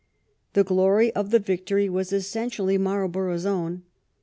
The 0.53 0.63
glory 0.63 1.13
of 1.13 1.29
the 1.29 1.37
victory 1.37 1.87
was 1.87 2.11
essentially 2.11 2.79
Marlborough's 2.79 3.45
own. 3.45 3.83